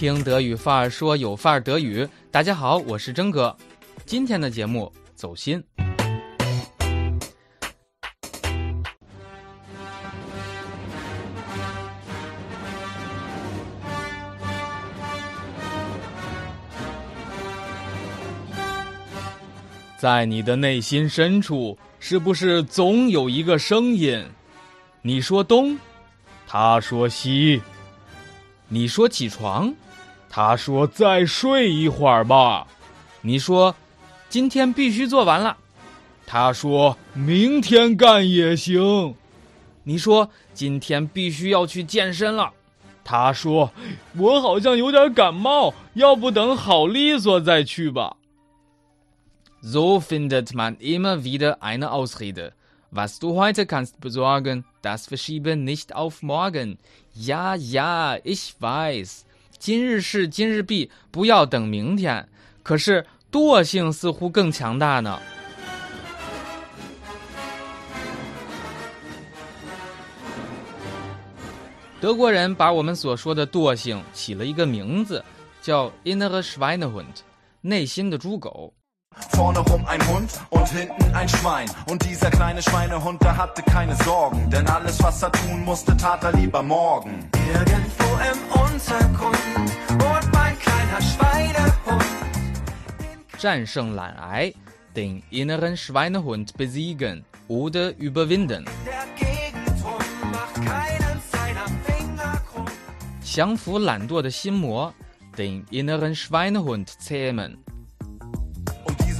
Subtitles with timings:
[0.00, 2.08] 听德语范儿说有范儿德语。
[2.30, 3.54] 大家好，我是真哥。
[4.06, 5.62] 今天的节目走心。
[19.98, 24.24] 在你的内心深处，是不是总有一个声音？
[25.02, 25.78] 你说东，
[26.46, 27.60] 他说西。
[28.72, 29.74] 你说起床，
[30.28, 32.66] 他说再睡一会儿吧。
[33.20, 33.74] 你说
[34.28, 35.56] 今天必须做完了，
[36.24, 39.14] 他说明天干也行。
[39.82, 42.52] 你说今天必须要去健身了，
[43.02, 43.72] 他说
[44.16, 48.16] 我好像有点感冒，要不等好利索再去吧。
[49.62, 52.52] So findet man immer wieder eine Ausrede.
[52.91, 56.77] Was du heute kannst besorgen, das verschiebe nicht auf morgen.
[57.13, 59.25] Ja, ja, ich weiß.
[59.57, 62.27] 今日事今日毕，不要等明天。
[62.63, 65.19] 可是惰性似乎更强大呢。
[71.99, 75.23] 德国人把我们所说的惰性起了一个名字，
[75.61, 77.15] 叫 innere Schweinehund，
[77.61, 78.73] 内心的猪狗。
[79.29, 81.69] Vorne rum ein Hund und hinten ein Schwein.
[81.87, 84.49] Und dieser kleine Schweinehund, der hatte keine Sorgen.
[84.49, 87.29] Denn alles, was er tun musste, tat er lieber morgen.
[87.53, 89.37] Irgendwo im Untergrund
[89.89, 92.05] wohnt mein kleiner Schweinehund.
[93.37, 94.53] 战胜懒癌，
[94.95, 98.65] den inneren Schweinehund besiegen oder überwinden。
[98.85, 102.65] Der Gegentrum macht keinen seiner Finger krumm.
[103.21, 104.93] 降服懒惰的心魔，
[105.37, 107.57] den inneren Schweinehund zähmen。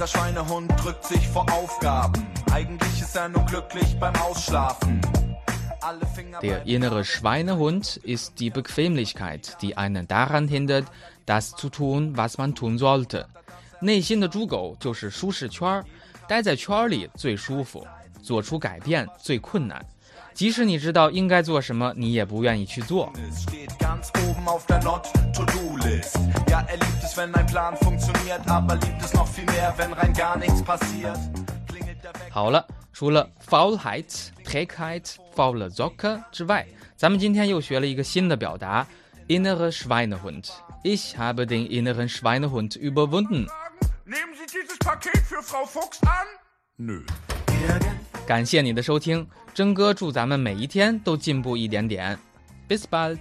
[0.00, 2.26] dieser Schweinehund drückt sich vor Aufgaben.
[2.52, 5.00] Eigentlich ist er nur glücklich beim Ausschlafen.
[5.80, 10.86] Alle Finger Der bleiben innere Schweinehund ist die Bequemlichkeit, die einen daran hindert,
[11.26, 13.26] das zu tun, was man tun sollte。
[13.80, 15.84] 内心的猪狗就是舒适圈儿，
[16.26, 17.86] 待在圈儿里最舒服，
[18.21, 19.83] 做出改变最困难。
[20.33, 23.11] 即使你知道应该做什么，你也不愿意去做。
[23.15, 26.17] Es steht ganz oben auf der Not-To-Do-List.
[26.49, 29.91] Ja, er liebt es, wenn ein Plan funktioniert, aber liebt es noch viel mehr, wenn
[29.91, 31.17] rein gar nichts passiert.
[31.67, 32.31] Klingelt der Wecker.
[32.31, 36.65] 好了，除了 Faulheit、Trägheit、faule Socke 之外，
[36.95, 38.87] 咱们今天又学了一个新的表达
[39.27, 40.49] ：innere Schweinehund。
[40.83, 43.47] Ich habe den inneren Schweinehund überwunden。
[44.05, 46.25] Nehmen Sie dieses Paket für Frau Fuchs an?
[46.77, 47.03] Nö.
[48.31, 52.17] 感谢你的收听，真哥祝咱们每一天都进步一点点。
[52.69, 53.19] Bis bald。